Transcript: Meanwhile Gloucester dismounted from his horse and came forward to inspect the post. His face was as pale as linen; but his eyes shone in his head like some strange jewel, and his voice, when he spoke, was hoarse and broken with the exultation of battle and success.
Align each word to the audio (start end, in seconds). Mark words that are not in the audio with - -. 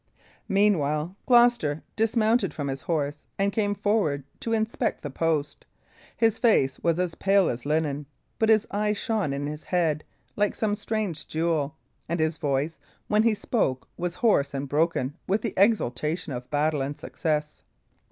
Meanwhile 0.49 1.15
Gloucester 1.27 1.83
dismounted 1.95 2.55
from 2.55 2.69
his 2.69 2.81
horse 2.81 3.23
and 3.37 3.53
came 3.53 3.75
forward 3.75 4.23
to 4.39 4.51
inspect 4.51 5.03
the 5.03 5.11
post. 5.11 5.67
His 6.17 6.39
face 6.39 6.79
was 6.79 6.97
as 6.97 7.13
pale 7.13 7.51
as 7.51 7.67
linen; 7.67 8.07
but 8.39 8.49
his 8.49 8.65
eyes 8.71 8.97
shone 8.97 9.31
in 9.31 9.45
his 9.45 9.65
head 9.65 10.03
like 10.35 10.55
some 10.55 10.73
strange 10.73 11.27
jewel, 11.27 11.75
and 12.09 12.19
his 12.19 12.39
voice, 12.39 12.79
when 13.09 13.21
he 13.21 13.35
spoke, 13.35 13.87
was 13.95 14.15
hoarse 14.25 14.55
and 14.55 14.67
broken 14.67 15.19
with 15.27 15.43
the 15.43 15.53
exultation 15.55 16.33
of 16.33 16.49
battle 16.49 16.81
and 16.81 16.97
success. 16.97 17.61